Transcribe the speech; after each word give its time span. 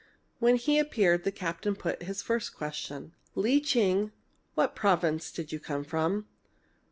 When 0.39 0.55
he 0.55 0.79
appeared 0.79 1.23
the 1.25 1.31
captain 1.31 1.75
put 1.75 2.01
his 2.01 2.23
first 2.23 2.55
question: 2.55 3.13
"Lee 3.35 3.61
Ching, 3.61 4.11
what 4.55 4.73
province 4.75 5.31
did 5.31 5.51
you 5.51 5.59
come 5.59 5.83
from?" 5.83 6.27